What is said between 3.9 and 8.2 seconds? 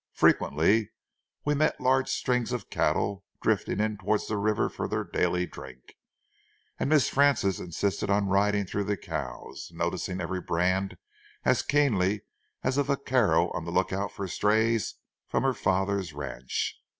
towards the river for their daily drink, and Miss Frances insisted